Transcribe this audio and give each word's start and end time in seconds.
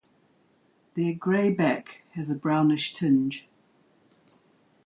Their 0.95 1.13
grey 1.13 1.51
back 1.53 2.01
has 2.15 2.31
a 2.31 2.35
brownish 2.35 2.95
tinge. 2.95 3.47